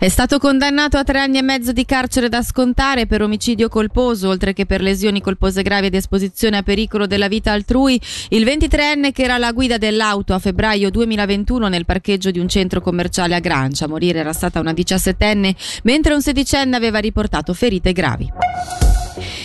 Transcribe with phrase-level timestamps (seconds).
[0.00, 4.30] È stato condannato a tre anni e mezzo di carcere da scontare per omicidio colposo,
[4.30, 8.00] oltre che per lesioni colpose gravi ed esposizione a pericolo della vita altrui.
[8.30, 12.80] Il 23enne che era alla guida dell'auto a febbraio 2021 nel parcheggio di un centro
[12.80, 13.84] commerciale a Grancia.
[13.84, 18.32] A morire era stata una diciassettenne, mentre un sedicenne aveva riportato ferite gravi.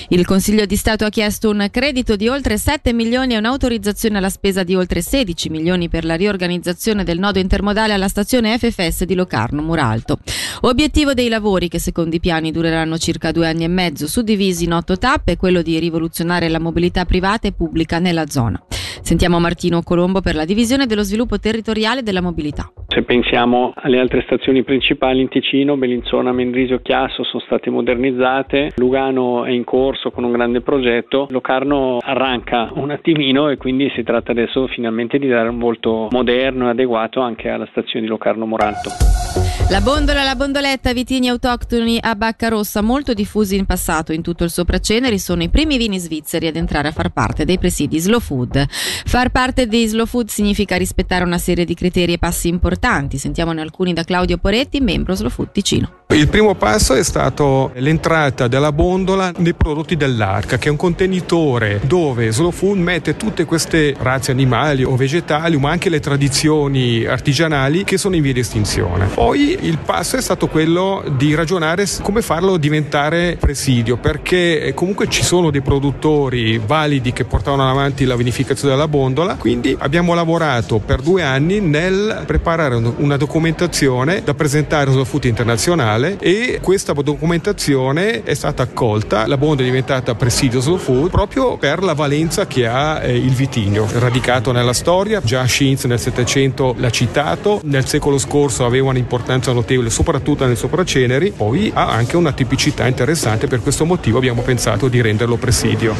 [0.09, 4.29] Il Consiglio di Stato ha chiesto un credito di oltre 7 milioni e un'autorizzazione alla
[4.29, 9.15] spesa di oltre 16 milioni per la riorganizzazione del nodo intermodale alla stazione FFS di
[9.15, 10.19] Locarno Muralto.
[10.61, 14.73] Obiettivo dei lavori, che secondo i piani dureranno circa due anni e mezzo, suddivisi in
[14.73, 18.61] otto tappe, è quello di rivoluzionare la mobilità privata e pubblica nella zona.
[19.01, 22.71] Sentiamo Martino Colombo per la divisione dello sviluppo territoriale della mobilità.
[22.87, 29.43] Se pensiamo alle altre stazioni principali in Ticino, Bellinzona, Mendrisio, Chiasso sono state modernizzate, Lugano
[29.43, 34.31] è in corso con un grande progetto, Locarno arranca un attimino e quindi si tratta
[34.31, 39.44] adesso finalmente di dare un volto moderno e adeguato anche alla stazione di Locarno Moralto.
[39.69, 44.43] La bondola, la bondoletta, vitini autoctoni a bacca rossa molto diffusi in passato in tutto
[44.43, 48.19] il Sopraceneri sono i primi vini svizzeri ad entrare a far parte dei presidi Slow
[48.19, 48.63] Food.
[48.69, 53.17] Far parte di Slow Food significa rispettare una serie di criteri e passi importanti.
[53.17, 56.04] Sentiamone alcuni da Claudio Poretti, membro Slow Food Ticino.
[56.15, 61.81] Il primo passo è stato l'entrata della bondola nei prodotti dell'Arca, che è un contenitore
[61.83, 67.83] dove Slow Food mette tutte queste razze animali o vegetali, ma anche le tradizioni artigianali
[67.83, 69.07] che sono in via di estinzione.
[69.07, 75.21] Poi il passo è stato quello di ragionare come farlo diventare presidio, perché comunque ci
[75.21, 81.01] sono dei produttori validi che portavano avanti la vinificazione della bondola, quindi abbiamo lavorato per
[81.01, 88.33] due anni nel preparare una documentazione da presentare allo food internazionale e questa documentazione è
[88.33, 93.01] stata accolta, la bondola è diventata presidio slow food proprio per la valenza che ha
[93.01, 98.65] eh, il vitigno, radicato nella storia, già Schinz nel 700 l'ha citato, nel secolo scorso
[98.65, 104.17] aveva un'importanza notevole soprattutto nel sopraceneri, poi ha anche una tipicità interessante, per questo motivo
[104.17, 105.95] abbiamo pensato di renderlo presidio.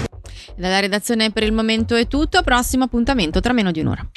[0.55, 4.07] Dalla redazione per il momento è tutto, prossimo appuntamento tra meno di un'ora.